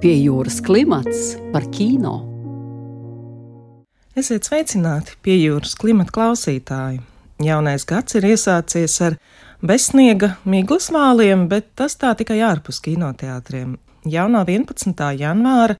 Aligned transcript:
Pie 0.00 0.14
jūras 0.16 0.62
klimats 0.64 1.34
par 1.52 1.66
kino. 1.68 2.14
Esiet 4.16 4.46
sveicināti 4.48 5.18
pie 5.20 5.34
jūras 5.36 5.74
klimata 5.76 6.14
klausītāji. 6.16 7.02
Jaunais 7.44 7.84
gads 7.84 8.16
ir 8.16 8.24
iesācies 8.30 8.94
ar 9.04 9.18
bezsniega 9.60 10.30
miglas 10.48 10.88
vāliem, 10.88 11.44
bet 11.52 11.68
tas 11.76 11.98
tā 12.00 12.14
tikai 12.16 12.38
ārpus 12.48 12.80
kinoteātriem. 12.80 13.76
Jau 14.08 14.26
no 14.32 14.40
11. 14.48 15.04
janvāra 15.20 15.76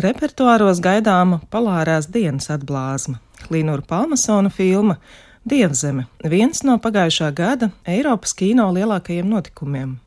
repertuāros 0.00 0.80
gaidāma 0.80 1.42
polārās 1.52 2.08
dienas 2.08 2.48
atblāzma, 2.48 3.20
Klinūra 3.44 3.84
Palmasona 3.84 4.48
filma 4.48 4.96
Dievzeme, 5.44 6.08
viens 6.24 6.64
no 6.64 6.80
pagājušā 6.80 7.34
gada 7.36 7.74
Eiropas 7.84 8.32
kino 8.32 8.72
lielākajiem 8.72 9.28
notikumiem. 9.28 9.98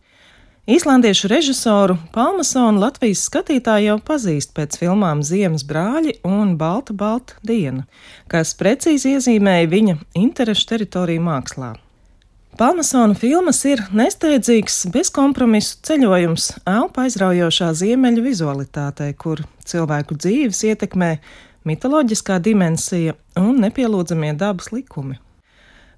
Īslandiešu 0.71 1.27
režisoru 1.27 1.97
Palmasonu 2.15 2.80
Latvijas 2.80 3.25
skatītāji 3.27 3.89
jau 3.89 3.98
pazīst 4.07 4.53
pēc 4.55 4.77
filmām 4.80 5.20
Ziemas 5.27 5.66
brāļi 5.67 6.13
un 6.23 6.53
Balta 6.55 6.94
Balta 6.95 7.35
diena, 7.44 7.81
kas 8.31 8.53
precīzi 8.55 9.17
iezīmēja 9.17 9.67
viņa 9.73 9.95
interešu 10.21 10.70
teritoriju 10.70 11.23
mākslā. 11.25 11.73
Palmasona 12.61 13.17
filmas 13.20 13.59
ir 13.67 13.84
nesteidzīgs, 13.91 14.85
bezkompromisu 14.94 15.81
ceļojums 15.89 16.45
elpa 16.63 17.08
aizraujošā 17.09 17.73
ziemeļu 17.81 18.23
vizualitātei, 18.30 19.09
kur 19.11 19.44
cilvēku 19.67 20.16
dzīves 20.23 20.63
ietekmē 20.69 21.11
mitoloģiskā 21.67 22.39
dimensija 22.47 23.17
un 23.41 23.59
nepielūdzamie 23.66 24.31
dabas 24.39 24.72
likumi. 24.72 25.19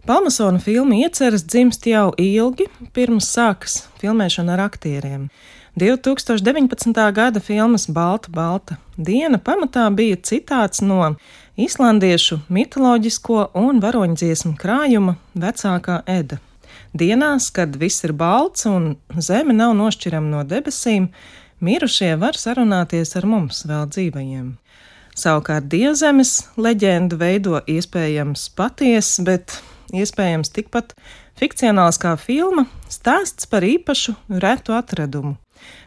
Palmasona 0.05 0.59
filma 0.59 0.95
ieceras 0.95 1.45
dzimst 1.47 1.85
jau 1.87 2.09
ilgi 2.19 2.65
pirms 2.91 3.29
sākas 3.31 3.85
filmēšana 4.01 4.57
ar 4.57 4.65
aktieriem. 4.65 5.29
2019. 5.79 6.99
gada 7.15 7.39
filmas 7.39 7.87
Balta, 7.87 8.27
Balta 8.27 8.75
diena 8.97 9.39
pamatā 9.39 9.85
bija 9.95 10.19
citāts 10.19 10.83
no 10.83 11.15
islandiešu 11.55 12.41
mitoloģisko 12.51 13.47
un 13.63 13.79
varoņdziesmu 13.79 14.57
krājuma 14.59 15.15
vecākā 15.39 16.01
Eda. 16.19 16.41
Dienās, 16.91 17.47
kad 17.55 17.79
viss 17.79 18.03
ir 18.03 18.11
balts 18.11 18.67
un 18.67 18.97
zeme 19.15 19.55
nav 19.55 19.71
nošķirama 19.79 20.35
no 20.35 20.43
debesīm, 20.43 21.13
mirušie 21.63 22.17
var 22.19 22.35
sarunāties 22.35 23.15
ar 23.15 23.25
mums 23.25 23.63
vēl 23.71 23.87
dzīvajiem. 23.87 24.55
Savukārt 25.15 25.71
dievzemes 25.71 26.41
leģendu 26.59 27.15
veido 27.21 27.61
iespējams 27.71 28.49
patiesa, 28.57 29.23
bet 29.23 29.61
iespējams 29.93 30.51
tikpat 30.53 30.93
fikcionāls 31.39 31.99
kā 32.01 32.15
filma, 32.19 32.65
stāsts 32.91 33.49
par 33.49 33.65
īpašu 33.65 34.15
retu 34.43 34.75
atradumu. 34.75 35.37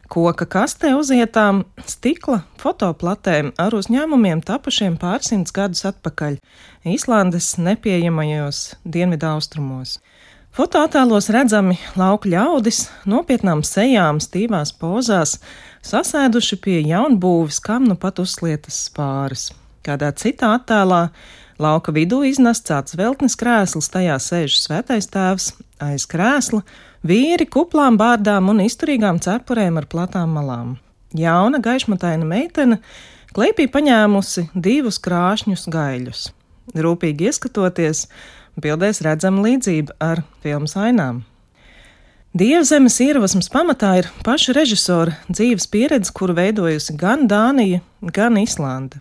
Koka 0.08 0.46
kastē 0.46 0.92
uzietām 0.94 1.64
stikla 1.82 2.44
fotoplatēm 2.62 3.50
ar 3.58 3.74
uzņēmumiem 3.74 4.40
tapušiem 4.46 4.94
pārsimts 5.02 5.52
gadus 5.54 5.82
atpakaļ 5.90 6.38
Īslandes 6.86 7.56
nepieejamajos 7.58 8.76
dienvidu 8.86 9.26
austrumos. 9.34 9.98
Fotoattēlos 10.56 11.26
redzami 11.34 11.74
lauku 12.00 12.30
ļaudis, 12.32 12.86
nopietnām 13.04 13.60
sejām, 13.66 14.22
stīvās 14.24 14.70
pozās, 14.78 15.34
sasēduši 15.84 16.56
pie 16.64 16.78
jaunbūves, 16.86 17.58
kam 17.60 17.84
nu 17.90 17.98
pat 18.00 18.22
uzlietas 18.22 18.78
spāris. 18.86 19.50
Kādā 19.84 20.14
citā 20.16 20.54
attēlā 20.56 21.02
Lauka 21.62 21.92
vidū 21.96 22.20
iznests 22.28 22.68
tāds 22.68 22.96
veltnes 22.98 23.36
krēsls, 23.40 23.88
tajā 23.88 24.18
sēž 24.20 24.58
svētais 24.60 25.08
tēvs, 25.08 25.52
aiz 25.80 26.04
krēsla 26.08 26.60
vīri 27.06 27.46
kuplām 27.48 27.96
bārdām 27.96 28.50
un 28.52 28.60
izturīgām 28.66 29.20
cepurēm 29.24 29.80
ar 29.80 29.86
platām 29.88 30.34
malām. 30.36 30.74
Jauna 31.16 31.62
gaišmataina 31.64 32.28
meitene 32.28 32.80
kleipī 33.32 33.70
paņēmusi 33.72 34.50
divus 34.52 35.00
krāšņus 35.00 35.64
gaļus. 35.72 36.26
Rūpīgi 36.76 37.30
ieskatoties, 37.30 38.04
bildēs 38.60 39.00
redzama 39.06 39.46
līdzība 39.46 39.96
ar 40.02 40.24
filmas 40.44 40.76
ainām. 40.76 41.22
Dievzemes 42.36 42.98
iedvesmas 43.00 43.46
pamatā 43.48 43.94
ir 44.02 44.10
paša 44.26 44.52
režisora 44.58 45.14
dzīves 45.30 45.70
pieredze, 45.72 46.12
kuru 46.12 46.34
veidojusi 46.36 46.92
gan 47.00 47.24
Dānija, 47.30 47.80
gan 48.12 48.36
Islanda, 48.36 49.00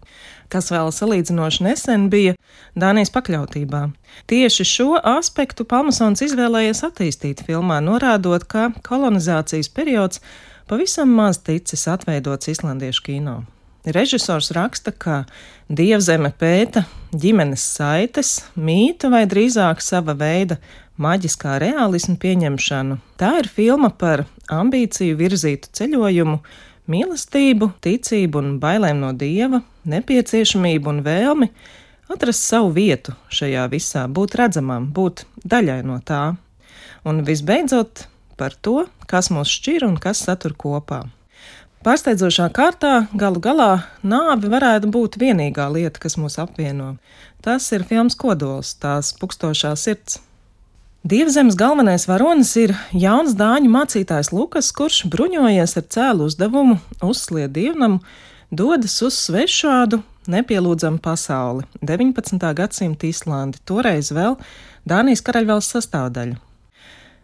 kas 0.52 0.72
vēl 0.74 0.92
salīdzinoši 0.94 1.66
nesen 1.66 2.10
bija 2.14 2.36
Dānijas 2.76 3.12
pakļautībā. 3.16 3.88
Tieši 4.30 4.68
šo 4.68 4.92
aspektu 5.00 5.66
Palmasons 5.68 6.24
izvēlējies 6.26 6.84
attīstīt 6.90 7.46
filmā, 7.48 7.82
norādot, 7.84 8.48
ka 8.48 8.70
kolonizācijas 8.86 9.72
periods 9.74 10.22
pavisam 10.70 11.12
maz 11.16 11.42
ticis 11.44 11.88
atveidots 11.92 12.52
islandiešu 12.52 13.06
kino. 13.06 13.42
Režisors 13.86 14.50
raksta, 14.56 14.90
ka 14.90 15.24
dievzeme 15.70 16.32
pēta 16.34 16.88
ģimenes 17.14 17.62
saites, 17.78 18.40
mītu 18.58 19.12
vai 19.14 19.28
drīzāk 19.30 19.84
sava 19.86 20.16
veida 20.18 20.58
maģiskā 20.98 21.60
realisma 21.62 22.16
pieņemšanu. 22.18 22.98
Tā 23.22 23.36
ir 23.44 23.50
filma 23.52 23.92
par 23.94 24.26
ambīciju 24.50 25.20
virzītu 25.20 25.70
ceļojumu, 25.78 26.40
mīlestību, 26.92 27.72
ticību 27.84 28.42
un 28.42 28.54
bailēm 28.62 29.02
no 29.02 29.12
dieva, 29.18 29.62
nepieciešamību 29.90 30.92
un 30.92 31.02
vēlmi 31.06 31.50
atrast 32.14 32.46
savu 32.46 32.72
vietu 32.76 33.16
šajā 33.34 33.66
visā, 33.72 34.06
būt 34.08 34.38
redzamam, 34.42 34.90
būt 34.94 35.26
daļai 35.46 35.82
no 35.88 36.00
tā. 36.06 36.36
Un 37.06 37.24
visbeidzot 37.26 38.06
par 38.38 38.56
to, 38.62 38.86
kas 39.10 39.32
mūs 39.34 39.52
šķir 39.58 39.86
un 39.88 40.00
kas 40.02 40.24
satur 40.26 40.56
kopā. 40.58 41.06
Pārsteidzošā 41.86 42.48
kārtā 42.50 42.94
galu 43.14 43.42
galā 43.42 43.72
nāve 44.02 44.50
varētu 44.50 44.90
būt 44.90 45.20
vienīgā 45.22 45.68
lieta, 45.70 46.02
kas 46.02 46.18
mūs 46.18 46.40
apvieno. 46.42 46.96
Tas 47.46 47.68
ir 47.78 47.86
filmas 47.86 48.18
kodols, 48.18 48.74
tās 48.82 49.12
pukstošā 49.20 49.76
sirds. 49.78 50.18
Dievzemes 51.06 51.54
galvenais 51.54 52.08
varonis 52.10 52.56
ir 52.58 52.72
jauns 52.90 53.36
dāņu 53.38 53.70
mācītājs 53.70 54.32
Lukas, 54.34 54.72
kurš 54.74 55.04
bruņojies 55.14 55.78
ar 55.78 55.84
cēlu 55.94 56.26
uzdevumu, 56.26 56.80
uzslied 57.06 57.54
dievnamu, 57.54 58.00
dodas 58.50 58.96
uz 59.06 59.20
svešādu, 59.28 60.00
nepielūdzamu 60.26 60.98
pasauli- 61.06 61.68
19. 61.94 62.50
gadsimta 62.58 63.06
Īslandi, 63.06 63.62
toreiz 63.70 64.10
vēl 64.10 64.40
Dānijas 64.90 65.22
karaļvalsts 65.22 65.78
sastāvdaļa. 65.78 66.40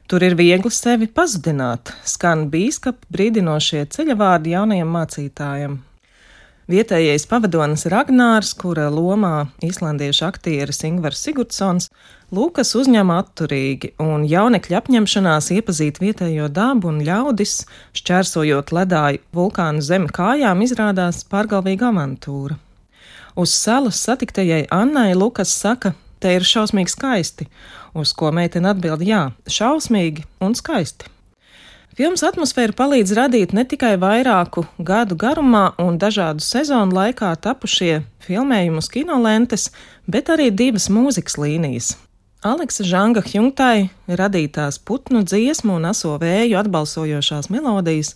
Tur 0.07 0.23
ir 0.29 0.35
viegli 0.35 0.69
sevi 0.69 1.07
pazudināt, 1.07 1.89
skan 2.05 2.51
bīskapa 2.51 3.01
brīdinošie 3.11 3.87
ceļavārdi 3.89 4.53
jaunajam 4.53 4.93
mācītājam. 4.93 5.79
Vietējais 6.69 7.25
pavadonis 7.25 7.87
Ragnārs, 7.89 8.53
kura 8.53 8.91
lomā 8.93 9.49
islandiešu 9.65 10.27
aktieris 10.29 10.83
Ingvars 10.83 11.17
Sigurdsons, 11.17 11.89
Lūkas 12.31 12.69
uzņem 12.79 13.09
atturīgi, 13.11 13.89
un 13.99 14.21
jaunekļa 14.23 14.77
apņemšanās 14.79 15.49
iepazīt 15.51 15.97
vietējo 15.99 16.45
dabu 16.47 16.87
un 16.87 17.01
ļaudis, 17.03 17.65
šķērsojot 17.99 18.69
ledāju 18.71 19.19
vulkānu 19.35 19.81
zemi 19.83 20.07
kājām, 20.15 20.61
izrādās 20.63 21.25
pārgalvīga 21.27 21.89
avantūra. 21.89 22.55
Uz 23.35 23.51
salas 23.51 23.99
satiktajai 23.99 24.61
Annai 24.71 25.09
Lukas 25.11 25.51
saka, 25.51 25.91
te 26.23 26.31
ir 26.37 26.47
šausmīgi 26.47 26.93
skaisti, 26.93 27.47
uz 27.99 28.13
ko 28.15 28.31
meitene 28.31 28.69
atbild 28.71 29.03
jā, 29.03 29.25
šausmīgi 29.51 30.23
un 30.39 30.55
skaisti. 30.55 31.11
Filmas 31.99 32.23
atmosfēra 32.23 32.71
palīdz 32.77 33.11
radīt 33.17 33.51
ne 33.51 33.65
tikai 33.67 33.97
vairāku 33.99 34.63
gadu 34.79 35.17
garumā 35.19 35.73
un 35.83 35.99
dažādu 35.99 36.39
sezonu 36.39 36.95
laikā 36.95 37.33
tapušie 37.43 38.05
filmējumus 38.23 38.87
kinolentes, 38.95 39.67
bet 40.07 40.31
arī 40.31 40.47
divas 40.55 40.87
mūzikas 40.87 41.35
līnijas. 41.43 41.91
Aleksa 42.41 42.81
Žanga 42.81 43.22
Hjungtai 43.22 43.91
radītās 44.09 44.79
putnu 44.81 45.19
dziesmu 45.22 45.75
un 45.78 45.84
aso 45.85 46.16
vēju 46.18 46.57
atbalsojošās 46.57 47.52
melodijas, 47.53 48.16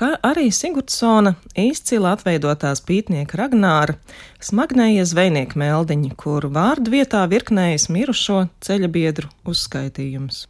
kā 0.00 0.14
arī 0.24 0.46
Sigurdsona 0.48 1.34
izcila 1.60 2.14
atveidotās 2.16 2.80
pītnieka 2.88 3.36
Ragnāra 3.36 3.98
smagnējie 4.40 5.04
zvejnieku 5.12 5.60
meldiņi, 5.60 6.14
kur 6.16 6.48
vārdu 6.56 6.94
vietā 6.94 7.26
virknējas 7.28 7.90
mirušo 7.92 8.46
ceļa 8.64 8.88
biedru 8.96 9.28
uzskaitījums. 9.44 10.46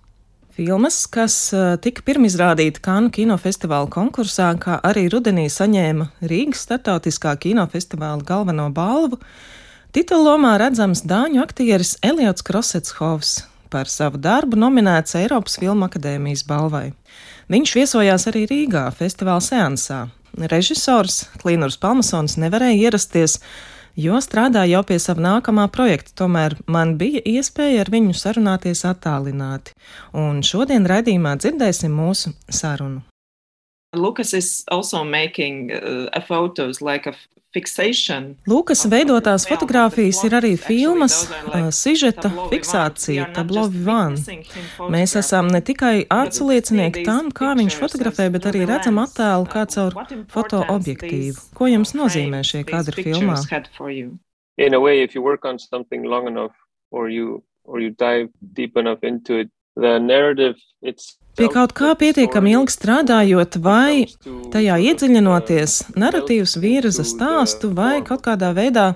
Filmas, 0.55 1.03
kas 1.11 1.51
tika 1.83 2.07
pirmizrādīta 2.07 2.79
Kanu 2.87 3.11
kinofestivāla 3.11 3.91
konkursā, 3.91 4.53
kā 4.63 4.79
arī 4.87 5.09
rudenī 5.11 5.51
saņēma 5.51 6.13
Rīgas 6.31 6.63
startautiskā 6.69 7.35
kinofestivāla 7.43 8.23
galveno 8.23 8.71
balvu, 8.71 9.19
Titulomā 9.95 10.57
redzams 10.61 11.05
dāņu 11.07 11.43
aktieris 11.45 11.95
Eliots 12.05 12.45
Krosetshovs, 12.47 13.37
par 13.71 13.91
savu 13.91 14.19
darbu 14.23 14.59
nominēts 14.59 15.17
Eiropas 15.19 15.59
Filmu 15.61 15.87
akadēmijas 15.87 16.45
balvai. 16.49 16.91
Viņš 17.53 17.75
viesojās 17.79 18.27
arī 18.31 18.47
Rīgā 18.51 18.87
festivāla 18.97 19.45
seansā. 19.45 20.07
Režisors 20.37 21.25
Klīnurs 21.41 21.79
Palmasons 21.81 22.37
nevarēja 22.43 22.91
ierasties, 22.91 23.39
jo 23.97 24.21
strādāja 24.21 24.77
jau 24.77 24.85
pie 24.91 24.99
sava 25.01 25.25
nākamā 25.31 25.69
projekta, 25.73 26.13
tomēr 26.25 26.59
man 26.69 26.97
bija 27.01 27.23
iespēja 27.25 27.87
ar 27.87 27.93
viņu 27.93 28.17
sarunāties 28.19 28.85
attālināti, 28.89 29.77
un 30.13 30.43
šodien 30.45 30.89
raidījumā 30.89 31.39
dzirdēsim 31.41 31.95
mūsu 31.95 32.35
sarunu. 32.49 33.05
Lucas 33.95 34.35
is 34.35 34.65
also 34.69 35.05
making 35.05 35.73
uh, 35.73 36.21
photos 36.27 36.83
like 36.83 37.07
a 37.07 37.15
fixation. 37.57 38.35
Lūkas 38.51 38.85
veidotās 38.93 39.47
fotogrāfijas 39.49 40.21
ir 40.27 40.37
arī 40.37 40.53
filmas, 40.61 41.23
sižeta 41.73 42.31
fiksācija, 42.51 43.31
tablovi 43.37 43.83
van. 43.87 44.19
Mēs 44.93 45.17
esam 45.21 45.49
ne 45.53 45.63
tikai 45.65 46.05
atsliecinieki 46.13 47.07
tam, 47.07 47.33
kā 47.33 47.55
viņš 47.59 47.79
fotografē, 47.81 48.29
bet 48.35 48.51
arī 48.51 48.67
redzam 48.69 49.01
attēlu 49.03 49.49
kā 49.53 49.65
caur 49.73 49.97
fotoobjektīvu. 50.35 51.49
Ko 51.57 51.71
jums 51.71 51.97
nozīmē 51.97 52.43
šie 52.47 52.65
kadri 52.69 53.09
filmā? 53.09 53.41
In 54.59 54.73
a 54.73 54.81
way, 54.81 55.03
if 55.03 55.15
you 55.15 55.23
work 55.23 55.45
on 55.45 55.59
something 55.59 56.05
long 56.05 56.29
enough 56.29 56.55
or 56.91 57.11
you 57.11 57.43
or 57.65 57.81
you 57.81 57.91
dive 57.91 58.31
deep 58.55 58.77
enough 58.77 59.03
into 59.03 59.41
it, 59.43 59.51
Pie 61.37 61.51
kaut 61.53 61.75
kā 61.77 61.91
pietiekami 62.01 62.55
ilgi 62.57 62.73
strādājot, 62.73 63.59
vai 63.61 64.07
tajā 64.55 64.79
iedziļinoties, 64.89 65.75
narratīvs 66.01 66.55
virza 66.63 67.05
stāstu 67.05 67.69
vai 67.77 67.99
kaut 68.07 68.23
kādā 68.25 68.55
veidā 68.57 68.87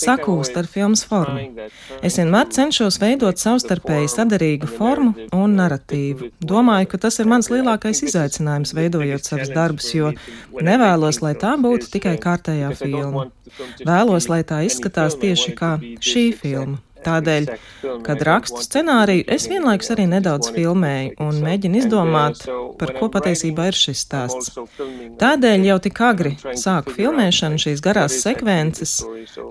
sakūst 0.00 0.56
ar 0.56 0.70
filmas 0.70 1.04
formu. 1.04 1.68
Es 2.00 2.16
vienmēr 2.16 2.48
cenšos 2.56 2.96
veidot 3.02 3.42
savstarpēji 3.42 4.08
sadarīgu 4.14 4.70
formu 4.78 5.28
un 5.36 5.58
narratīvu. 5.60 6.32
Domāju, 6.40 6.88
ka 6.94 7.04
tas 7.04 7.20
ir 7.20 7.28
mans 7.28 7.52
lielākais 7.52 8.00
izaicinājums 8.08 8.72
veidojot 8.80 9.28
savus 9.28 9.52
darbus, 9.52 9.92
jo 9.92 10.14
nevēlos, 10.56 11.20
lai 11.20 11.34
tā 11.36 11.52
būtu 11.60 11.92
tikai 11.98 12.16
kārtējā 12.22 12.72
filma. 12.80 13.28
Vēlos, 13.84 14.32
lai 14.32 14.40
tā 14.48 14.64
izskatās 14.64 15.20
tieši 15.20 15.52
kā 15.58 15.76
šī 16.00 16.30
filma. 16.32 16.80
Tādēļ, 17.04 17.46
kad 18.06 18.24
rakstu 18.26 18.64
scenāriju, 18.64 19.24
es 19.36 19.46
vienlaikus 19.50 19.92
arī 19.94 20.06
nedaudz 20.10 20.50
filmēju 20.54 21.14
un 21.24 21.40
mēģinu 21.44 21.80
izdomāt, 21.82 22.42
par 22.80 22.94
ko 22.98 23.10
patiesībā 23.12 23.70
ir 23.70 23.78
šis 23.78 24.04
stāsts. 24.06 24.52
Tādēļ 25.20 25.68
jau 25.70 25.78
tik 25.86 26.02
agri 26.10 26.34
sāku 26.64 26.96
filmēšanu 26.98 27.60
šīs 27.64 27.84
garās 27.84 28.20
sekvences. 28.24 29.00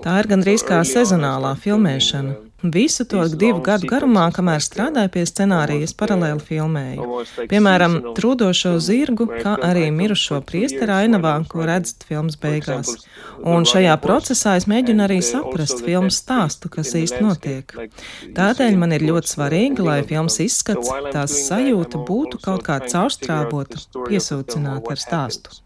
Tā 0.04 0.20
ir 0.22 0.30
gandrīz 0.30 0.66
kā 0.66 0.82
sezonālā 0.86 1.56
filmēšana. 1.64 2.49
Visu 2.62 3.04
to 3.08 3.22
divu 3.40 3.62
gadu 3.64 3.88
garumā, 3.88 4.26
kamēr 4.36 4.60
strādāju 4.60 5.10
pie 5.14 5.22
scenārijas, 5.28 5.94
paralēli 5.96 6.44
filmēju. 6.44 7.06
Piemēram, 7.48 7.96
trūdošo 8.18 8.74
zirgu, 8.84 9.26
kā 9.40 9.54
arī 9.64 9.86
mirušo 9.94 10.42
priesteru 10.44 10.98
ainavā, 10.98 11.38
ko 11.48 11.64
redzat 11.68 12.04
filmas 12.08 12.36
beigās. 12.40 12.92
Un 13.40 13.64
šajā 13.68 13.96
procesā 14.04 14.58
es 14.60 14.68
mēģinu 14.68 15.06
arī 15.06 15.20
saprast 15.24 15.80
filmas 15.86 16.20
stāstu, 16.20 16.68
kas 16.72 16.92
īsti 17.00 17.24
notiek. 17.24 17.76
Tādēļ 18.36 18.80
man 18.80 18.92
ir 18.96 19.08
ļoti 19.08 19.34
svarīgi, 19.34 19.86
lai 19.86 20.00
filmas 20.04 20.36
izskats, 20.44 20.92
tās 21.14 21.38
sajūta 21.48 22.04
būtu 22.04 22.42
kaut 22.44 22.66
kā 22.66 22.80
caurstrāvota, 22.84 23.80
piesūcināta 24.04 24.96
ar 24.96 25.06
stāstu. 25.08 25.62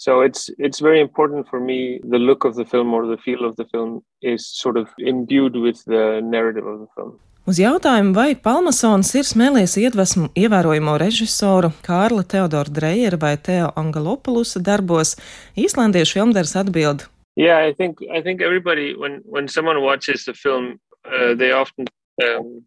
So 0.00 0.22
it's 0.22 0.48
it's 0.56 0.80
very 0.80 1.00
important 1.00 1.46
for 1.50 1.60
me. 1.60 2.00
The 2.12 2.18
look 2.18 2.46
of 2.48 2.54
the 2.56 2.64
film 2.64 2.94
or 2.94 3.06
the 3.06 3.18
feel 3.18 3.44
of 3.44 3.56
the 3.56 3.66
film 3.72 4.00
is 4.22 4.46
sort 4.46 4.78
of 4.78 4.88
imbued 4.96 5.56
with 5.56 5.84
the 5.84 6.22
narrative 6.24 6.66
of 6.66 6.78
the 6.80 6.88
film. 6.96 7.18
Uz 7.44 7.58
jautājumu, 7.60 8.14
vai 8.16 8.32
Palmasons 8.46 9.10
ir 9.20 9.26
smēlies 9.28 9.76
iedvesmu 9.80 10.30
ievērojamo 10.40 10.94
režisoru 11.02 11.72
Kārla 11.84 12.24
Teodora 12.24 12.72
Dreira 12.78 13.18
vai 13.20 13.34
Teo 13.36 13.68
Angelopulusa 13.76 14.62
darbos, 14.64 15.18
īslandiešu 15.60 16.16
filmdars 16.16 16.56
atbild. 16.56 17.04
Yeah, 17.36 17.60
I 17.60 17.76
think 17.76 18.00
I 18.08 18.22
think 18.24 18.40
everybody 18.40 18.94
when 18.96 19.20
when 19.24 19.48
someone 19.48 19.82
watches 19.84 20.24
the 20.24 20.32
film, 20.32 20.78
uh, 21.04 21.34
they 21.36 21.52
often 21.52 21.84
um, 22.24 22.64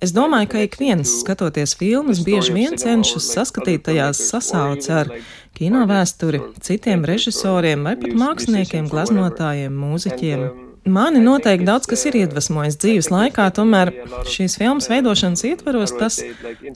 Es 0.00 0.12
domāju, 0.16 0.48
ka 0.52 0.62
ik 0.64 0.76
viens, 0.80 1.10
skatoties 1.20 1.74
filmas, 1.76 2.22
bieži 2.24 2.54
vien 2.56 2.76
cenšas 2.80 3.28
saskatīt 3.34 3.84
tajās 3.88 4.22
sasauci 4.30 4.92
ar 4.92 5.10
kino 5.56 5.84
vēsturi, 5.88 6.40
citiem 6.64 7.04
režisoriem 7.08 7.84
vai 7.84 7.96
pat 8.00 8.16
māksliniekiem, 8.16 8.88
glaznotājiem, 8.92 9.76
mūziķiem. 9.76 10.65
Mani 10.86 11.18
noteikti 11.18 11.66
daudz 11.66 11.88
kas 11.90 12.04
ir 12.06 12.14
iedvesmojis 12.20 12.76
dzīves 12.78 13.08
laikā, 13.10 13.48
tomēr 13.56 13.90
šīs 14.30 14.54
filmas 14.60 14.86
veidošanas 14.90 15.42
ietvaros 15.48 15.92
tas 15.98 16.20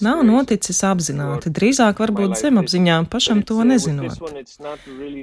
nav 0.02 0.24
noticis 0.26 0.80
apzināti, 0.86 1.52
drīzāk 1.54 2.00
varbūt 2.02 2.34
zemapziņā 2.40 2.96
pašam 3.12 3.44
to 3.46 3.62
nezinot. 3.68 4.18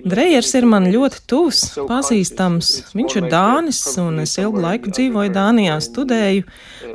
Drejers 0.08 0.54
ir 0.56 0.68
man 0.72 0.88
ļoti 0.94 1.20
tuvs, 1.28 1.64
pazīstams, 1.90 2.70
viņš 2.96 3.18
ir 3.20 3.28
Dānis, 3.34 3.82
un 4.00 4.22
es 4.24 4.38
ilgu 4.40 4.64
laiku 4.64 4.94
dzīvoju 4.96 5.34
Dānijā, 5.36 5.76
studēju. 5.84 6.48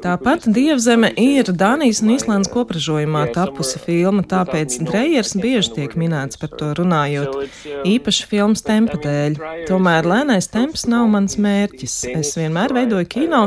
Tāpat 0.03 0.49
Dievzeme 0.49 1.13
ir 1.21 1.53
Dānijas 1.53 2.01
un 2.01 2.15
Īslandes 2.17 2.53
kopražojumā 2.55 3.27
tapusi 3.37 3.83
filma, 3.85 4.25
tāpēc 4.25 4.79
Drejers 4.89 5.37
bieži 5.37 5.77
tiek 5.77 5.99
minēts 6.01 6.41
par 6.41 6.55
to 6.57 6.73
runājot, 6.81 7.37
īpaši 7.85 8.27
filmas 8.33 8.65
tempa 8.65 8.97
dēļ. 9.03 9.39
Tomēr 9.69 10.09
lēnais 10.09 10.49
temps 10.53 10.89
nav 10.89 11.11
mans 11.13 11.37
mērķis 11.37 11.82
mērķis. 11.83 11.95
Es 12.19 12.37
vienmēr 12.37 12.73
veidoju 12.73 13.07
kino, 13.09 13.43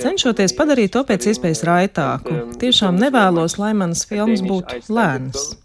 cenšoties 0.00 0.54
padarīt 0.56 0.92
to 0.92 1.04
pēc 1.04 1.30
iespējas 1.32 1.64
raitāku. 1.64 2.56
Tiešām 2.60 2.98
nevēlos, 3.00 3.58
lai 3.58 3.72
manas 3.74 4.04
filmas 4.06 4.42
būtu 4.42 4.82
lēnas. 4.88 5.56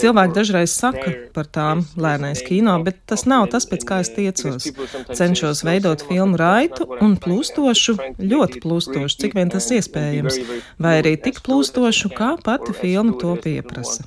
Cilvēki 0.00 0.34
dažreiz 0.36 0.72
saka 0.74 1.12
par 1.34 1.48
tām 1.54 1.84
lēnais 2.00 2.42
kino, 2.46 2.74
bet 2.86 3.00
tas 3.10 3.24
nav 3.30 3.46
tas, 3.52 3.66
pēc 3.70 3.86
kā 3.88 4.00
es 4.04 4.10
tiecos. 4.14 4.68
Cenšos 5.14 5.62
veidot 5.66 6.02
filmu 6.08 6.38
raitu 6.40 6.86
un 7.04 7.16
plūstošu, 7.20 7.96
ļoti 8.18 8.62
plūstošu, 8.64 9.18
cik 9.22 9.36
vien 9.38 9.52
tas 9.52 9.70
iespējams, 9.74 10.40
vai 10.82 10.96
arī 11.02 11.14
tik 11.20 11.40
plūstošu, 11.46 12.12
kā 12.16 12.34
pati 12.44 12.74
filma 12.76 13.16
to 13.20 13.36
pieprasa. 13.44 14.06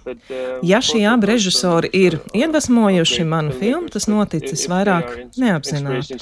Ja 0.65 0.81
šie 0.83 1.05
abi 1.09 1.31
režisori 1.31 1.91
ir 1.93 2.19
iedvesmojuši 2.35 3.27
manu 3.27 3.55
filmu, 3.55 3.91
tas 3.93 4.09
noticis 4.11 4.67
vairāk 4.71 5.33
neapzināti. 5.39 6.19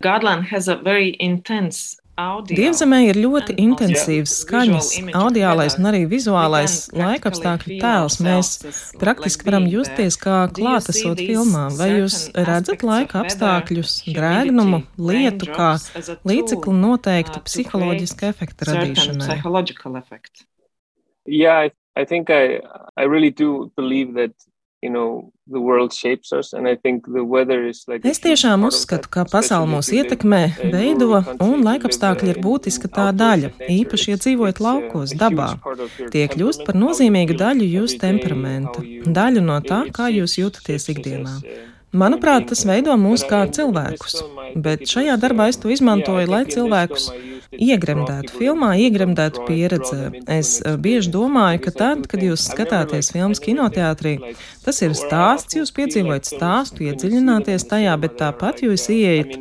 Godland 0.00 0.44
has 0.48 0.66
a 0.66 0.76
very 0.76 1.10
intense 1.20 1.99
Dievzemē 2.50 3.00
ir 3.08 3.18
ļoti 3.20 3.56
intensīvs 3.62 4.34
skaņas, 4.44 4.90
audiālais 5.16 5.76
un 5.78 5.88
arī 5.90 6.02
vizuālais 6.10 6.76
laikapstākļu 6.96 7.78
tēls. 7.82 8.18
Mēs 8.24 8.52
praktiski 9.00 9.48
varam 9.48 9.68
justies 9.70 10.18
kā 10.20 10.42
klātesot 10.56 11.20
filmā. 11.20 11.68
Vai 11.78 11.90
jūs 12.00 12.18
redzat 12.34 12.84
laika 12.86 13.24
apstākļus, 13.24 13.96
drēgnumu, 14.10 14.82
lietu 15.10 15.50
kā 15.50 15.72
līdzekli 16.28 16.76
noteiktu 16.80 17.42
psiholoģiska 17.46 18.32
efekta 18.34 18.70
radīšanai? 18.72 19.40
Yeah, 21.26 21.66
I, 21.66 21.70
I 22.00 22.04
think 22.04 22.30
I, 22.30 22.60
I 22.96 23.04
really 23.04 23.30
do 23.30 23.70
believe 23.76 24.14
that 24.14 24.32
Es 28.08 28.20
tiešām 28.24 28.62
uzskatu, 28.64 29.10
ka 29.12 29.26
pasauli 29.28 29.74
mūs 29.74 29.90
ietekmē, 29.92 30.40
veido, 30.72 31.20
un 31.44 31.64
laikapstākļi 31.66 32.32
ir 32.32 32.40
būtiska 32.44 32.88
tā 32.94 33.08
daļa, 33.12 33.50
īpaši, 33.68 34.12
ja 34.12 34.20
dzīvojat 34.22 34.62
laukos, 34.64 35.12
dabā. 35.20 35.50
Tie 36.14 36.24
kļūst 36.32 36.64
par 36.68 36.78
nozīmīgu 36.80 37.36
daļu 37.42 37.68
jūsu 37.74 38.00
temperamenta, 38.00 38.84
daļu 39.04 39.44
no 39.44 39.58
tā, 39.66 39.82
kā 39.92 40.08
jūs 40.14 40.38
jūtaties 40.40 40.88
ikdienā. 40.94 41.36
Manuprāt, 41.90 42.46
tas 42.48 42.62
veido 42.64 42.94
mūs 42.94 43.26
kā 43.26 43.42
cilvēkus, 43.50 44.20
bet 44.54 44.86
šajā 44.88 45.18
darbā 45.20 45.50
es 45.50 45.58
to 45.60 45.72
izmantoju, 45.74 46.30
lai 46.30 46.44
cilvēkus 46.46 47.10
iegremdētu 47.50 48.36
filmā, 48.38 48.70
iegremdētu 48.78 49.44
pieredzē. 49.48 50.10
Es 50.30 50.60
eh, 50.62 50.76
bieži 50.78 51.10
domāju, 51.14 51.62
ka 51.66 51.72
tad, 51.74 52.06
kad 52.10 52.22
jūs 52.22 52.46
skatāties 52.52 53.10
filmas 53.14 53.42
kinoteātrī, 53.42 54.16
tas 54.64 54.80
ir 54.86 54.94
stāsts, 54.98 55.58
jūs 55.58 55.74
piedzīvojat 55.74 56.30
stāstu, 56.30 56.86
iedziļināties 56.86 57.66
tajā, 57.70 57.96
bet 58.02 58.18
tāpat 58.20 58.62
jūs 58.66 58.86
ieiet 58.94 59.34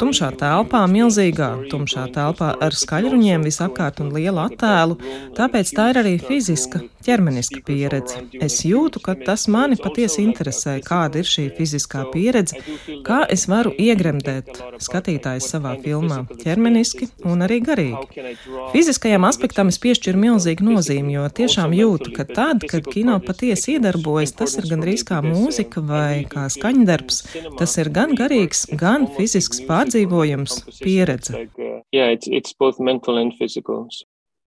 tumšā 0.00 0.32
telpā, 0.40 0.84
milzīgā 0.90 1.52
tumšā 1.72 2.10
telpā 2.16 2.52
ar 2.60 2.76
skaļruņiem 2.76 3.46
visapkārt 3.48 4.02
un 4.04 4.12
lielu 4.16 4.42
attēlu, 4.44 5.00
tāpēc 5.38 5.72
tā 5.76 5.90
ir 5.94 6.02
arī 6.04 6.16
fiziska, 6.20 6.84
ķermeniska 7.06 7.62
pieredze. 7.66 8.22
Es 8.42 8.58
jūtu, 8.66 9.00
ka 9.04 9.14
tas 9.18 9.46
mani 9.52 9.78
patiesi 9.80 10.24
interesē, 10.24 10.76
kāda 10.84 11.22
ir 11.22 11.28
šī 11.30 11.46
fiziskā 11.56 12.04
pieredze, 12.12 12.58
kā 13.06 13.22
es 13.32 13.46
varu 13.50 13.72
iegremdēt 13.72 14.60
skatītāju 14.82 15.44
savā 15.44 15.76
filmā 15.84 16.22
ķermeniski 16.42 17.08
un 17.30 17.46
arī 17.46 17.60
garīgi. 17.68 18.26
Fiziskajam 18.74 19.26
aspektam 19.28 19.70
es 19.72 19.80
piešķiru 19.82 20.22
milzīgu 20.24 20.66
nozīmi, 20.66 21.16
jo 21.16 21.28
tiešām 21.40 21.76
jūtu, 21.76 22.12
ka 22.16 22.26
tad, 22.28 22.66
kad 22.70 22.88
kino 22.92 23.18
patiesi 23.24 23.76
iedarbojas, 23.76 24.34
tas 24.40 24.58
ir 24.60 24.68
gandrīz 24.72 25.06
kā 25.06 25.22
mūzika 25.24 25.84
vai 25.86 26.24
kā 26.30 26.48
skaņdarbs, 26.52 27.22
tas 27.60 27.78
ir 27.82 27.92
gan 27.94 28.16
garīgs, 28.18 28.66
gan 28.74 29.08
fizisks 29.16 29.62
pārdzīvojums, 29.68 30.62
pieredze. 30.82 31.46
Yeah, 31.92 32.10
it's, 32.10 32.26
it's 32.26 32.52
both 32.52 32.80
mental 32.80 33.16
and 33.16 33.32
physical. 33.38 33.86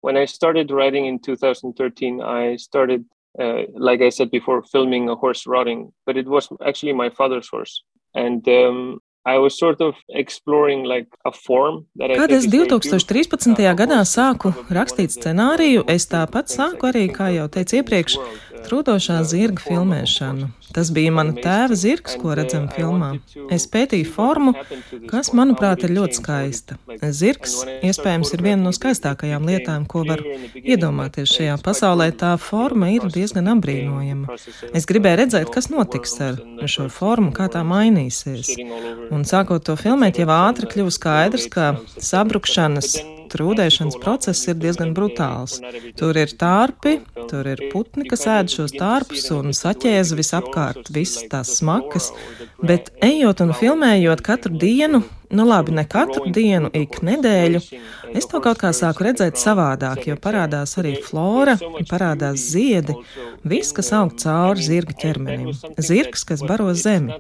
When 0.05 0.17
I 0.17 0.25
started 0.25 0.69
writing 0.69 1.05
in 1.07 1.17
2013, 1.19 2.21
I 2.21 2.57
started 2.57 3.05
uh, 3.39 3.63
like 3.74 4.01
I 4.01 4.09
said 4.09 4.31
before, 4.31 4.63
filming 4.63 5.09
a 5.09 5.15
horse 5.15 5.45
rotting, 5.47 5.91
but 6.05 6.15
it 6.17 6.27
was 6.27 6.47
actually 6.65 6.93
my 6.93 7.09
father's 7.09 7.50
horse. 7.50 7.83
And 8.13 8.47
um, 8.47 9.00
Sort 9.50 9.81
of 9.81 9.95
like 10.85 11.07
Kad 11.97 12.31
es 12.31 12.45
2013. 12.45 13.74
gadā 13.74 14.03
sāku 14.05 14.53
rakstīt 14.69 15.09
scenāriju, 15.09 15.81
es 15.89 16.05
tāpat 16.05 16.53
sāku 16.53 16.91
arī, 16.91 17.07
kā 17.09 17.31
jau 17.33 17.47
teicu 17.50 17.81
iepriekš, 17.81 18.19
trūdošā 18.65 19.22
zirga 19.27 19.63
filmēšanu. 19.63 20.50
Tas 20.75 20.89
bija 20.91 21.12
mana 21.15 21.31
tēva 21.39 21.75
zirgs, 21.79 22.17
ko 22.19 22.34
redzam 22.36 22.65
filmā. 22.74 23.13
Es 23.53 23.63
pētīju 23.72 24.10
formu, 24.12 24.51
kas, 25.07 25.31
manuprāt, 25.38 25.86
ir 25.88 25.93
ļoti 25.95 26.19
skaista. 26.19 26.77
Zirgs, 27.15 27.62
iespējams, 27.86 28.34
ir 28.36 28.43
viena 28.43 28.60
no 28.65 28.74
skaistākajām 28.75 29.48
lietām, 29.48 29.86
ko 29.88 30.03
var 30.10 30.24
iedomāties 30.60 31.31
šajā 31.38 31.55
pasaulē. 31.63 32.10
Tā 32.19 32.34
forma 32.41 32.91
ir 32.95 33.07
diezgan 33.13 33.48
apbrīnojama. 33.55 34.36
Es 34.75 34.89
gribēju 34.89 35.22
redzēt, 35.24 35.53
kas 35.55 35.72
notiks 35.72 36.17
ar 36.25 36.41
šo 36.67 36.89
formu, 36.91 37.31
kā 37.36 37.48
tā 37.53 37.63
mainīsies. 37.67 38.55
Un 39.15 39.24
sākot 39.24 39.63
to 39.69 39.79
filmēt, 39.79 40.19
jau 40.19 40.31
ātri 40.36 40.72
kļuva 40.75 40.98
skaidrs, 41.00 41.48
ka 41.53 41.75
sabrukšanas 41.95 42.98
trūdēšanas 43.36 43.98
process 44.03 44.48
ir 44.50 44.60
diezgan 44.62 44.93
brutāls. 44.98 45.57
Tur 46.00 46.17
ir 46.19 46.31
tārpi, 46.39 47.00
tur 47.29 47.48
ir 47.51 47.67
putni, 47.72 48.07
kas 48.10 48.25
ēd 48.31 48.53
šos 48.55 48.75
tārpus 48.79 49.27
un 49.35 49.53
saķēza 49.55 50.17
visapkārt 50.19 50.91
visas 50.95 51.27
tās 51.31 51.57
smakas, 51.59 52.12
bet 52.63 52.93
ejot 53.05 53.43
un 53.45 53.53
filmējot 53.59 54.25
katru 54.25 54.55
dienu, 54.62 55.03
Nu, 55.29 55.45
labi, 55.45 55.71
ne 55.71 55.83
katru 55.89 56.29
dienu, 56.31 56.69
ik 56.74 57.00
nedēļu. 57.03 57.62
Es 58.15 58.27
to 58.29 58.39
kaut 58.43 58.59
kā 58.62 58.69
sāku 58.75 59.07
redzēt 59.07 59.39
savādāk, 59.41 60.05
jo 60.09 60.17
parādās 60.21 60.77
arī 60.79 60.93
flora, 61.03 61.55
parādās 61.89 62.43
ziedi, 62.53 62.93
viss, 63.43 63.74
kas 63.75 63.91
aug 63.97 64.13
cauri 64.21 64.63
zirga 64.63 64.95
ķermenim. 65.01 65.51
Zirgs, 65.81 66.24
kas 66.29 66.45
baro 66.45 66.69
zemi. 66.77 67.17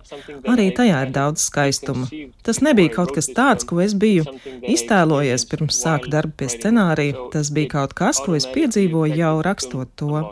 Arī 0.51 0.69
tajā 0.77 1.01
ir 1.07 1.13
daudz 1.17 1.47
skaistuma. 1.49 2.07
Tas 2.45 2.61
nebija 2.61 2.93
kaut 2.99 3.15
kas 3.17 3.31
tāds, 3.33 3.65
ko 3.67 3.81
es 3.83 3.97
biju 3.97 4.37
iztēlojies 4.61 5.47
pirms 5.49 5.81
sāku 5.81 6.13
darbu 6.13 6.37
pie 6.39 6.51
scenārija. 6.53 7.29
Tas 7.33 7.51
bija 7.51 7.73
kaut 7.79 7.97
kas, 7.97 8.21
ko 8.21 8.37
es 8.37 8.47
piedzīvoju 8.53 9.21
jau 9.25 9.35
rakstot 9.45 9.95
to. 9.97 10.25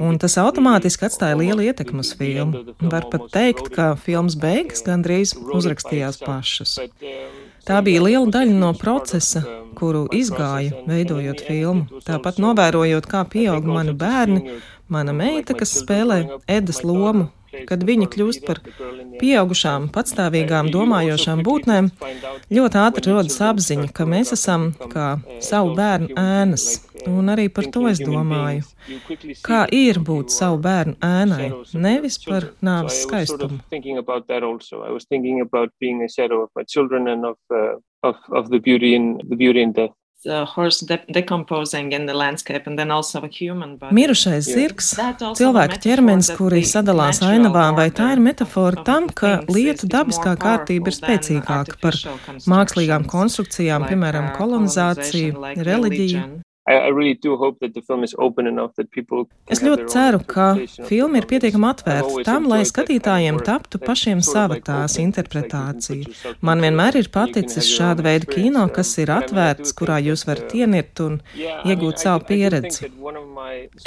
Un 0.00 0.18
tas 0.20 0.36
automātiski 0.40 1.06
atstāja 1.08 1.38
lielu 1.38 1.68
ietekmi 1.68 2.02
uz 2.04 2.12
filmu. 2.18 2.64
Var 2.80 3.08
pat 3.12 3.28
teikt, 3.34 3.70
ka 3.74 3.92
filmas 4.00 4.36
beigas 4.40 4.84
gandrīz 4.86 5.34
uzrakstījās 5.36 6.20
pašas. 6.24 6.78
Tā 7.68 7.80
bija 7.84 8.02
liela 8.04 8.28
daļa 8.32 8.54
no 8.56 8.72
procesa, 8.78 9.42
kuru 9.78 10.06
izgāju, 10.14 10.84
veidojot 10.88 11.42
filmu. 11.44 12.02
Tāpat 12.06 12.40
novērojot, 12.42 13.08
kā 13.10 13.24
pieaug 13.28 13.66
mani 13.68 13.92
bērni, 13.98 14.60
mana 14.88 15.12
meita, 15.16 15.56
kas 15.58 15.76
spēlē 15.82 16.22
Edas 16.48 16.80
lomu 16.86 17.28
Kad 17.68 17.84
viņi 17.88 18.08
kļūst 18.12 18.44
par 18.46 18.60
pieaugušām, 19.20 19.88
patstāvīgām, 19.94 20.68
domājošām 20.74 21.42
būtnēm, 21.46 21.90
ļoti 22.52 22.80
ātri 22.82 23.12
rodas 23.12 23.38
apziņa, 23.44 23.88
ka 23.96 24.06
mēs 24.08 24.34
esam 24.36 24.70
kā 24.92 25.08
savu 25.44 25.74
bērnu 25.78 26.12
ēnas. 26.20 26.68
Un 27.08 27.30
arī 27.32 27.46
par 27.54 27.68
to 27.72 27.86
es 27.88 28.00
domāju. 28.02 28.66
Kā 29.46 29.62
ir 29.72 30.00
būt 30.04 30.34
savu 30.34 30.58
bērnu 30.64 30.98
ēnai, 31.04 31.50
nevis 31.78 32.18
par 32.24 32.50
nāves 32.64 33.04
skaistumu. 33.04 33.60
Of, 38.00 38.14
of 38.30 38.48
the 38.50 38.60
beauty 38.60 38.94
in 38.94 39.18
the 39.28 39.34
beauty 39.34 39.60
in 39.60 39.72
death. 39.72 39.94
Mirušais 43.94 44.48
zirgs, 44.50 44.88
cilvēka 45.38 45.78
ķermenis, 45.84 46.32
kuri 46.38 46.64
sadalās 46.66 47.22
ainavā, 47.22 47.68
vai 47.76 47.86
tā 47.94 48.10
ir 48.16 48.24
metafora 48.24 48.82
tam, 48.88 49.06
ka 49.06 49.36
lietu 49.46 49.86
dabiskā 49.86 50.34
kārtība 50.40 50.90
ir 50.90 50.98
spēcīgāka 50.98 51.78
par 51.84 52.00
mākslīgām 52.50 53.06
konstrukcijām, 53.06 53.86
piemēram, 53.86 54.32
uh, 54.32 54.36
kolonizāciju, 54.40 55.54
reliģiju? 55.70 56.26
Es 59.48 59.62
ļoti 59.64 59.86
ceru, 59.88 60.20
ka 60.28 60.48
filma 60.88 61.20
ir 61.20 61.26
pietiekami 61.30 61.68
atvērta 61.70 62.24
tam, 62.26 62.48
lai 62.50 62.60
skatītājiem 62.68 63.38
taptu 63.46 63.80
pašiem 63.80 64.20
sava 64.24 64.58
tās 64.64 64.98
interpretācija. 65.00 66.34
Man 66.44 66.60
vienmēr 66.64 66.98
ir 67.00 67.08
paticis 67.14 67.70
šāda 67.72 68.04
veida 68.04 68.28
kino, 68.28 68.66
kas 68.74 68.92
ir 69.00 69.12
atvērts, 69.14 69.72
kurā 69.78 69.96
jūs 70.04 70.26
varat 70.28 70.52
ienirt 70.58 71.00
un 71.04 71.20
iegūt 71.38 72.04
savu 72.04 72.26
pieredzi. 72.28 72.90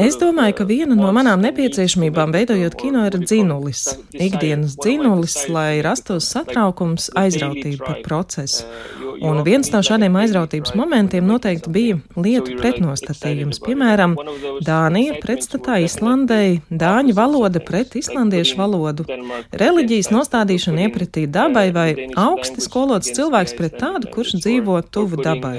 Es 0.02 0.18
domāju, 0.22 0.58
ka 0.62 0.68
viena 0.70 0.98
no 0.98 1.12
manām 1.14 1.44
nepieciešamībām 1.46 2.34
veidojot 2.34 2.80
kino 2.82 3.06
ir 3.06 3.20
dzinulis, 3.22 3.86
ikdienas 4.16 4.80
dzinulis, 4.82 5.38
lai 5.54 5.84
rastos 5.86 6.32
satraukums, 6.34 7.12
aizrautība 7.20 7.86
par 7.86 8.02
procesu. 8.08 8.66
Un 9.22 9.44
viens 9.46 9.68
no 9.70 9.84
šādiem 9.86 10.16
aizrautības 10.18 10.74
momentiem 10.74 11.28
noteikti 11.30 11.70
bija 11.70 11.98
lietu 12.18 12.56
pretnostatījums. 12.72 13.62
Piemēram, 13.66 14.16
Dānija 14.66 15.20
pretstatā 15.22 15.78
Islandei, 15.84 16.62
Dāņu 16.72 17.16
valoda 17.18 17.62
pret 17.64 17.96
islandiešu 18.00 18.58
valodu, 18.60 19.06
reliģijas 19.52 20.12
nostādīšana 20.16 20.88
iepratī 20.88 21.28
dabai 21.28 21.70
vai 21.76 21.90
augsti 22.16 22.64
skolots 22.64 23.14
cilvēks 23.16 23.56
pret 23.60 23.80
tādu, 23.82 24.12
kurš 24.12 24.40
dzīvo 24.42 24.82
tuvu 24.90 25.22
dabai 25.22 25.58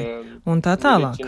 un 0.48 0.62
tā 0.62 0.74
tālāk. 0.80 1.20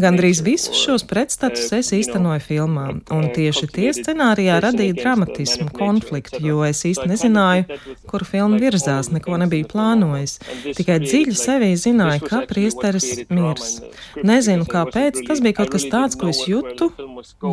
Gandrīz 0.00 0.42
visus 0.44 0.78
šos 0.78 1.04
pretstatus 1.08 1.72
es 1.74 1.90
īstenoju 1.96 2.42
filmā, 2.44 2.86
un 3.14 3.28
tieši 3.34 3.68
tie 3.74 3.88
scenārijā 3.96 4.60
radīja 4.62 4.96
dramatismu, 5.00 5.68
konfliktu, 5.74 6.38
jo 6.46 6.62
es 6.66 6.84
īsti 6.86 7.08
nezināju, 7.10 7.78
kur 8.10 8.26
filma 8.28 8.60
virzās, 8.62 9.10
neko 9.14 9.40
nebiju 9.42 9.68
plānojis. 9.72 10.38
Tikai 10.78 11.00
dziļi 11.02 11.36
sevī 11.38 11.72
zināju, 11.80 12.26
ka 12.28 12.42
priesteris 12.50 13.24
mirs. 13.32 13.80
Nezinu, 14.22 14.68
kāpēc, 14.70 15.21
tas 15.28 15.42
bija 15.44 15.58
kaut 15.60 15.72
kas 15.74 15.86
tāds, 15.92 16.18
ko 16.18 16.30
es 16.32 16.42
jūtu, 16.48 16.90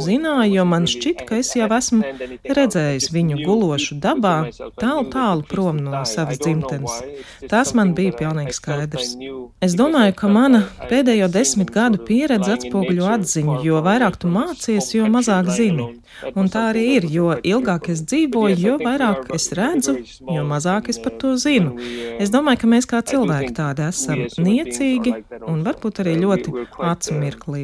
zināju, 0.05 0.53
jo 0.55 0.65
man 0.69 0.87
šķita, 0.89 1.27
ka 1.29 1.39
es 1.43 1.51
jau 1.57 1.69
esmu 1.77 2.01
redzējis 2.59 3.09
viņu 3.13 3.41
gulošu 3.43 3.99
dabā, 4.03 4.35
tālu, 4.79 5.05
tālu 5.13 5.45
prom 5.49 5.79
no 5.83 6.03
savas 6.09 6.41
dzimtenes. 6.41 6.99
Tas 7.51 7.73
man 7.77 7.93
bija 7.97 8.15
pilnīgi 8.19 8.55
skaidrs. 8.57 9.15
Es 9.63 9.75
domāju, 9.79 10.15
ka 10.21 10.31
mana 10.31 10.63
pēdējo 10.89 11.29
desmit 11.33 11.73
gadu 11.75 12.01
pieredze 12.09 12.55
atspoguļo 12.57 13.09
atziņu, 13.15 13.59
jo 13.67 13.81
vairāk 13.85 14.19
tu 14.21 14.31
mācies, 14.31 14.93
jo 14.95 15.09
mazāk 15.11 15.51
zini. 15.55 15.89
Un 16.35 16.49
tā 16.51 16.65
arī 16.71 16.85
ir, 16.97 17.05
jo 17.11 17.31
ilgāk 17.37 17.89
es 17.93 18.01
dzīvoju, 18.07 18.57
jo 18.59 18.75
vairāk 18.81 19.29
es 19.35 19.49
redzu, 19.55 19.95
jo 20.35 20.43
mazāk 20.47 20.89
es 20.91 20.99
par 21.03 21.15
to 21.21 21.35
zinu. 21.39 21.75
Es 22.19 22.31
domāju, 22.33 22.63
ka 22.63 22.71
mēs 22.73 22.89
kā 22.89 23.01
cilvēki 23.11 23.53
tādi 23.59 23.85
esam 23.87 24.25
niecīgi 24.47 25.15
un 25.47 25.63
varbūt 25.67 26.01
arī 26.03 26.17
ļoti 26.23 26.55
acumirklīgi. 26.91 27.58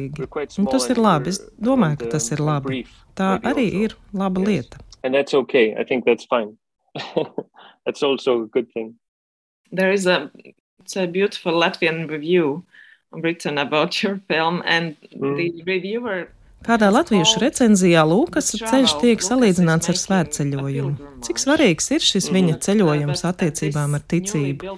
Un 0.58 0.68
tas 0.70 0.88
ir 0.92 1.00
labi, 1.00 1.32
es 1.34 1.40
domāju, 1.62 2.00
ka 2.02 2.12
tas 2.16 2.30
ir 2.34 2.42
labi. 2.44 2.84
Tā 3.18 3.36
arī 3.52 3.66
ir 3.84 3.96
laba 4.12 4.42
lieta. 4.44 4.80
And 5.02 5.14
that's 5.14 5.34
okay. 5.34 5.74
I 5.78 5.84
think 5.84 6.04
that's 6.04 6.24
fine. 6.24 6.56
that's 7.84 8.02
also 8.02 8.42
a 8.42 8.46
good 8.46 8.72
thing. 8.72 8.94
There 9.70 9.92
is 9.92 10.06
a, 10.06 10.30
it's 10.80 10.96
a 10.96 11.06
beautiful 11.06 11.52
Latvian 11.52 12.08
review 12.10 12.64
written 13.12 13.58
about 13.58 14.02
your 14.02 14.20
film, 14.28 14.62
and 14.64 14.96
mm. 15.14 15.36
the 15.36 15.62
reviewer 15.64 16.28
Kādā 16.64 16.88
latviešu 16.90 17.38
recenzijā 17.42 18.00
Lūkas 18.08 18.48
ceļš 18.56 18.94
tiek 18.98 19.20
salīdzināts 19.22 19.90
ar 19.92 19.98
svētceļojumu. 20.00 21.10
Cik 21.26 21.38
svarīgs 21.38 21.90
ir 21.94 22.02
šis 22.02 22.26
viņa 22.34 22.56
ceļojums 22.64 23.22
attiecībām 23.28 23.94
ar 23.98 24.02
ticību? 24.10 24.74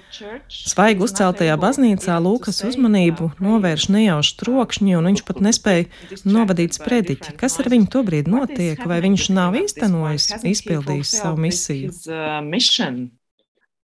Svaigi 0.51 1.05
uzceltajā 1.07 1.55
baznīcā 1.61 2.17
Lūkas 2.21 2.61
uzmanību 2.67 3.31
novērš 3.41 3.87
nejauši 3.95 4.35
trokšņi, 4.41 4.97
un 4.99 5.09
viņš 5.09 5.23
pat 5.29 5.41
nespēja 5.47 6.19
novadīt 6.29 6.77
sprediķi. 6.77 7.33
Kas 7.39 7.57
ar 7.63 7.71
viņu 7.73 7.89
tobrīd 7.95 8.29
notiek, 8.29 8.83
vai 8.85 8.99
viņš 9.07 9.29
nav 9.33 9.57
īstenojis, 9.63 10.29
izpildījis 10.51 11.15
savu 11.23 11.41
misiju? 11.47 11.93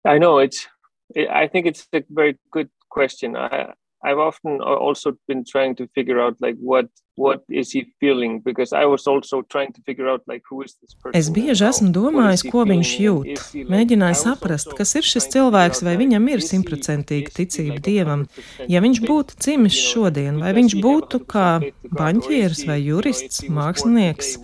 I 0.06 0.20
know 0.20 0.38
it's, 0.38 0.68
I 1.16 1.48
think 1.48 1.66
it's 1.66 1.88
a 1.92 2.04
very 2.10 2.38
good 2.52 2.70
question. 2.90 3.36
I, 3.36 3.74
I've 4.06 4.20
often 4.20 4.62
also 4.62 5.18
been 5.28 5.44
trying 5.44 5.76
to 5.76 5.88
figure 5.96 6.20
out 6.22 6.36
like 6.40 6.58
what 6.62 6.88
what 7.16 7.44
is 7.50 7.72
he 7.72 7.86
feeling 8.00 8.42
because 8.42 8.74
I 8.74 8.86
was 8.86 9.08
also 9.08 9.42
trying 9.42 9.72
to 9.74 9.82
figure 9.86 10.08
out 10.10 10.22
like 10.28 10.44
who 10.50 10.62
is 10.62 10.76
this 10.82 10.94
person. 10.94 11.18
Es 11.20 11.30
bieži 11.32 11.66
esmu 11.70 11.90
domājis, 11.96 12.44
ko 12.52 12.66
viņš 12.68 12.92
jūt. 13.06 13.44
Mēģināju 13.72 14.20
saprast, 14.20 14.76
kas 14.78 14.94
ir 15.00 15.08
šis 15.08 15.30
cilvēks, 15.34 15.82
vai 15.88 15.96
viņam 16.02 16.28
ir 16.34 16.44
simtprocentīga 16.44 17.34
ticība 17.40 17.80
dievam. 17.88 18.28
Ja 18.72 18.84
viņš 18.84 19.02
būtu 19.08 19.40
dzimis 19.40 19.80
šodien, 19.80 20.42
vai 20.44 20.54
viņš 20.60 20.78
būtu 20.84 21.24
kā 21.32 21.50
baņķieris 21.96 22.66
vai 22.68 22.80
jurists, 22.84 23.46
mākslinieks, 23.48 24.36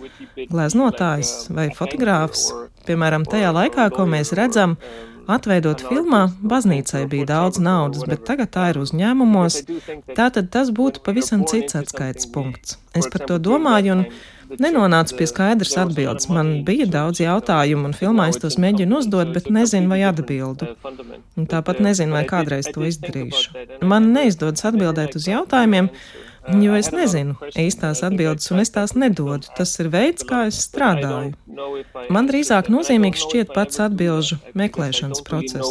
gleznotājs 0.48 1.52
vai 1.52 1.68
fotogrāfs, 1.76 2.48
piemēram, 2.88 3.28
tajā 3.28 3.52
laikā, 3.60 3.90
ko 3.92 4.08
mēs 4.08 4.32
redzam. 4.38 4.78
Atveidot 5.30 5.82
filmā, 5.86 6.22
baznīcai 6.42 7.04
bija 7.10 7.28
daudz 7.30 7.60
naudas, 7.62 8.02
bet 8.08 8.24
tagad 8.26 8.50
tā 8.54 8.68
ir 8.72 8.80
uzņēmumos. 8.82 9.60
Tātad 10.16 10.50
tas 10.54 10.72
būtu 10.74 11.02
pavisam 11.06 11.44
cits 11.48 11.78
atskaites 11.78 12.26
punkts. 12.32 12.78
Es 12.98 13.06
par 13.12 13.24
to 13.28 13.38
domāju 13.42 13.94
un 13.94 14.04
nenonācu 14.62 15.16
pie 15.18 15.28
skaidras 15.30 15.76
atbildes. 15.80 16.28
Man 16.32 16.50
bija 16.66 16.88
daudz 16.90 17.22
jautājumu, 17.22 17.90
un 17.90 17.96
filmā 17.96 18.28
es 18.32 18.40
tos 18.42 18.58
mēģinu 18.60 18.98
uzdot, 18.98 19.32
bet 19.36 19.48
nezinu, 19.54 19.88
vai 19.92 20.02
atbildu. 20.08 20.74
Un 21.38 21.48
tāpat 21.48 21.80
nezinu, 21.84 22.16
vai 22.18 22.26
kādreiz 22.28 22.68
to 22.74 22.84
izdarīšu. 22.88 23.54
Man 23.86 24.10
neizdodas 24.16 24.66
atbildēt 24.68 25.16
uz 25.20 25.30
jautājumiem, 25.30 25.92
jo 26.62 26.74
es 26.78 26.90
nezinu 26.94 27.36
īstās 27.58 28.02
atbildes, 28.06 28.50
un 28.52 28.62
es 28.62 28.72
tās 28.74 28.94
nedodu. 28.98 29.50
Tas 29.56 29.74
ir 29.82 29.90
veids, 29.92 30.26
kā 30.26 30.46
es 30.50 30.60
strādāju. 30.66 31.34
Man 32.12 32.28
drīzāk 32.30 32.70
nozīmīgs 32.72 33.24
šķiet 33.26 33.52
pats 33.54 33.80
atbilžu 33.82 34.38
meklēšanas 34.58 35.22
process. 35.26 35.68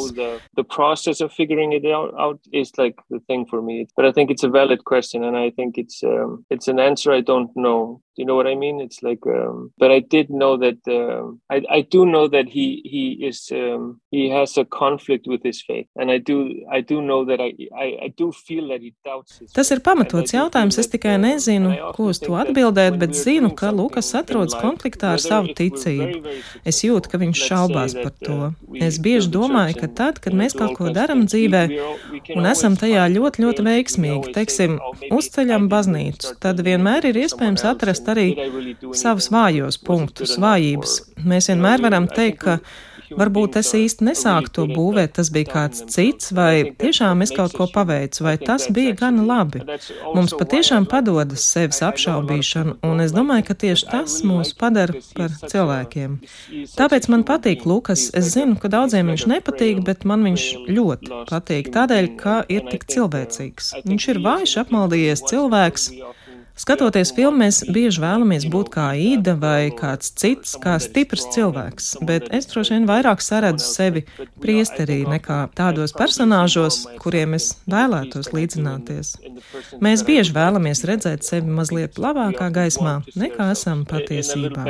But 3.96 4.06
I 4.06 4.12
think 4.12 4.32
it's 4.32 4.44
a 4.44 4.50
valid 4.50 4.84
question, 4.84 5.24
and 5.24 5.38
I 5.38 5.52
think 5.52 5.78
it's 5.78 6.04
um, 6.04 6.46
it's 6.50 6.68
an 6.68 6.80
answer 6.80 7.12
I 7.12 7.22
don't 7.22 7.52
know. 7.56 8.02
Do 8.16 8.22
you 8.22 8.26
know 8.26 8.36
what 8.36 8.48
I 8.48 8.56
mean? 8.56 8.82
It's 8.82 9.02
like, 9.02 9.26
um, 9.26 9.72
but 9.78 9.90
I 9.90 10.00
did 10.00 10.30
know 10.30 10.58
that 10.58 10.80
um, 10.88 11.40
I 11.50 11.64
I 11.78 11.82
do 11.82 12.06
know 12.06 12.28
that 12.28 12.50
he 12.50 12.82
he 12.84 13.26
is 13.26 13.48
um, 13.52 14.02
he 14.12 14.28
has 14.30 14.58
a 14.58 14.66
conflict 14.66 15.28
with 15.28 15.42
his 15.44 15.62
faith, 15.64 15.88
and 15.96 16.12
I 16.12 16.18
do 16.18 16.38
I 16.70 16.82
do 16.82 17.02
know 17.02 17.24
that 17.24 17.40
I 17.40 17.56
I, 17.72 17.88
I 18.06 18.14
do 18.18 18.34
feel 18.34 18.68
that 18.68 18.82
he 18.82 18.94
doubts 19.06 19.40
his. 19.40 19.54
Tas 19.54 19.72
ir 19.72 19.80
pamatots 19.80 20.36
jautājums. 20.36 20.78
Es 20.78 20.92
tikai 20.92 21.16
um, 21.16 21.24
nezinu, 21.24 21.72
ko 21.96 22.10
uz 22.12 22.20
to 22.20 22.36
atbildēt, 22.36 23.00
bet 23.00 23.16
zinu, 23.16 23.54
ka 23.56 23.72
Lukas 23.72 24.12
atrodas 24.20 24.58
konfliktā 24.60 25.16
ar 25.16 25.24
savu 25.24 25.56
ticību. 25.56 26.36
Es 26.68 26.84
jūtu, 26.84 27.14
ka 27.14 27.22
viņš 27.22 27.46
šaubās 27.48 27.96
par 27.96 28.12
to. 28.20 28.38
Uh, 28.52 28.76
es 28.84 29.00
bieži 29.00 29.32
domāju, 29.32 29.80
ka 29.80 29.92
tad, 30.02 30.20
kad 30.20 30.36
mēs 30.36 30.58
kaut 30.60 30.76
ko 30.76 30.92
darām 30.92 31.24
dzīvē 31.30 31.64
un 32.36 32.52
esam 32.52 32.76
tajā 32.80 33.08
ļoti, 33.16 33.46
ļoti 33.46 33.68
veiksmīgi, 33.68 34.36
teiksim, 34.36 34.78
uzceļam 35.16 35.72
baznīcu, 35.72 36.36
tad 36.44 36.60
vienmēr 36.66 37.08
ir 37.12 37.24
iespējams 37.24 37.64
atrast 37.72 38.01
atrast 38.02 38.10
arī 38.10 38.76
savus 38.94 39.30
vājos 39.32 39.80
punktus, 39.82 40.38
vājības. 40.42 41.02
Mēs 41.26 41.50
vienmēr 41.52 41.82
varam 41.82 42.08
teikt, 42.08 42.42
ka 42.42 42.60
varbūt 43.12 43.58
es 43.60 43.74
īsti 43.76 44.06
nesāku 44.08 44.52
to 44.56 44.66
būvēt, 44.72 45.18
tas 45.18 45.30
bija 45.30 45.50
kāds 45.52 45.84
cits, 45.92 46.32
vai 46.32 46.72
tiešām 46.80 47.22
es 47.22 47.34
kaut 47.36 47.54
ko 47.58 47.68
paveicu, 47.68 48.24
vai 48.24 48.38
tas 48.40 48.70
bija 48.72 48.96
gana 48.96 49.26
labi. 49.28 49.62
Mums 50.16 50.34
patiešām 50.40 50.88
padodas 50.88 51.44
sevis 51.44 51.82
apšaubīšana, 51.84 52.78
un 52.88 53.04
es 53.04 53.12
domāju, 53.12 53.50
ka 53.50 53.58
tieši 53.66 53.90
tas 53.92 54.22
mūs 54.24 54.54
padara 54.56 54.96
par 55.18 55.36
cilvēkiem. 55.44 56.18
Tāpēc 56.78 57.10
man 57.12 57.28
patīk 57.28 57.68
Lukas. 57.68 58.08
Es 58.16 58.32
zinu, 58.32 58.56
ka 58.56 58.72
daudziem 58.72 59.12
viņš 59.12 59.28
nepatīk, 59.28 59.84
bet 59.84 60.08
man 60.08 60.24
viņš 60.30 60.48
ļoti 60.72 61.22
patīk 61.30 61.72
tādēļ, 61.76 62.10
ka 62.22 62.42
ir 62.48 62.64
tik 62.72 62.88
cilvēcīgs. 62.96 63.76
Viņš 63.84 64.10
ir 64.16 64.24
vājš, 64.24 64.58
apmaldījies 64.64 65.28
cilvēks. 65.28 65.92
Skatoties 66.60 67.14
filmu, 67.16 67.40
mēs 67.46 67.62
bieži 67.72 68.02
vēlamies 68.04 68.46
būt 68.52 68.70
kā 68.74 68.90
Ida 69.00 69.38
vai 69.40 69.72
kāds 69.76 70.12
cits, 70.20 70.58
kā 70.62 70.76
stiprs 70.84 71.24
cilvēks, 71.34 71.94
bet 72.08 72.28
es 72.36 72.50
droši 72.52 72.76
vien 72.76 72.88
vairāk 72.90 73.24
saredzu 73.24 73.66
sevi 73.66 74.04
priesterī 74.44 75.02
nekā 75.08 75.40
tādos 75.58 75.96
personāžos, 75.96 76.84
kuriem 77.02 77.38
es 77.40 77.54
vēlētos 77.72 78.34
līdzināties. 78.36 79.14
Mēs 79.82 80.04
bieži 80.08 80.36
vēlamies 80.36 80.84
redzēt 80.90 81.26
sevi 81.28 81.48
mazliet 81.48 82.02
labākā 82.02 82.52
gaismā, 82.54 83.00
nekā 83.16 83.52
esam 83.56 83.86
patiesībā. 83.88 84.68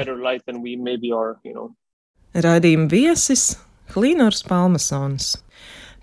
Raidījuma 2.31 2.87
viesis 2.93 3.47
Klinors 3.91 4.45
Palmasons. 4.47 5.33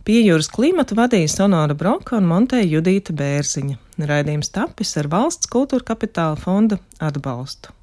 Pie 0.09 0.23
jūras 0.25 0.47
klimatu 0.49 0.97
vadīja 0.97 1.29
Sonora 1.29 1.75
Broka 1.77 2.17
un 2.17 2.25
Monteja 2.31 2.65
Judīta 2.65 3.13
Bērziņa. 3.13 3.75
Raidījums 4.09 4.49
tapis 4.55 4.95
ar 4.97 5.11
valsts 5.13 5.51
kultūra 5.53 5.85
kapitāla 5.91 6.39
fonda 6.41 6.79
atbalstu. 6.97 7.75